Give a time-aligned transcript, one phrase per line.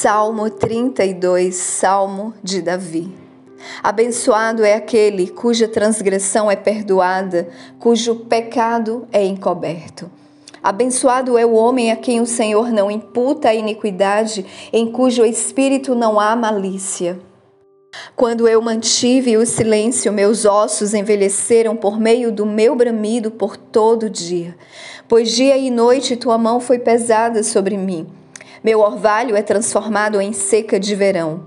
[0.00, 3.12] Salmo 32, Salmo de Davi.
[3.82, 7.48] Abençoado é aquele cuja transgressão é perdoada,
[7.80, 10.08] cujo pecado é encoberto.
[10.62, 15.96] Abençoado é o homem a quem o Senhor não imputa a iniquidade, em cujo espírito
[15.96, 17.18] não há malícia.
[18.14, 24.08] Quando eu mantive o silêncio, meus ossos envelheceram por meio do meu bramido por todo
[24.08, 24.56] dia,
[25.08, 28.17] pois dia e noite tua mão foi pesada sobre mim.
[28.62, 31.42] Meu orvalho é transformado em seca de verão.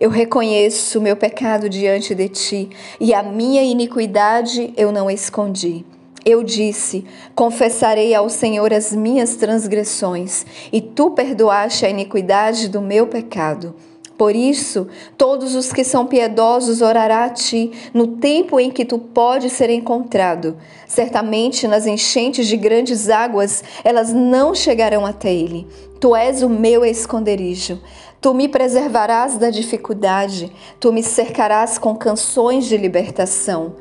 [0.00, 2.70] Eu reconheço meu pecado diante de ti,
[3.00, 5.84] e a minha iniquidade eu não escondi.
[6.24, 13.06] Eu disse: Confessarei ao Senhor as minhas transgressões, e tu perdoaste a iniquidade do meu
[13.06, 13.74] pecado.
[14.16, 14.88] Por isso,
[15.18, 19.68] todos os que são piedosos orará a ti no tempo em que tu podes ser
[19.68, 20.56] encontrado.
[20.86, 25.66] Certamente nas enchentes de grandes águas elas não chegarão até ele.
[26.00, 27.78] Tu és o meu esconderijo.
[28.18, 33.74] Tu me preservarás da dificuldade, tu me cercarás com canções de libertação.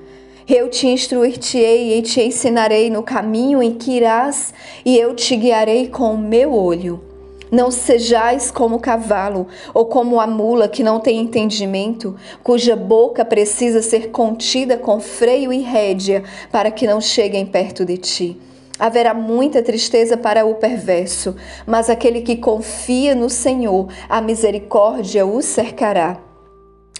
[0.48, 4.54] Eu te instruir-te-ei e te ensinarei no caminho em que irás,
[4.86, 7.15] e eu te guiarei com o meu olho.
[7.56, 13.24] Não sejais como o cavalo ou como a mula que não tem entendimento, cuja boca
[13.24, 18.38] precisa ser contida com freio e rédea para que não cheguem perto de ti.
[18.78, 21.34] Haverá muita tristeza para o perverso,
[21.66, 26.20] mas aquele que confia no Senhor, a misericórdia o cercará.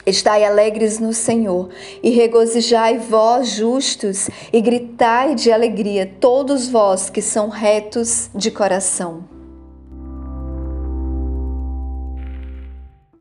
[0.06, 1.68] Estai alegres no Senhor
[2.02, 9.35] e regozijai vós justos e gritai de alegria todos vós que são retos de coração.